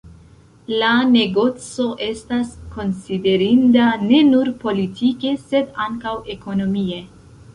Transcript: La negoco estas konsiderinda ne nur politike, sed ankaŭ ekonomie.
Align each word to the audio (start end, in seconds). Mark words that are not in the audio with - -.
La 0.81 0.87
negoco 1.09 1.83
estas 2.05 2.55
konsiderinda 2.77 3.89
ne 4.07 4.23
nur 4.31 4.51
politike, 4.63 5.37
sed 5.51 5.79
ankaŭ 5.89 6.15
ekonomie. 6.37 6.99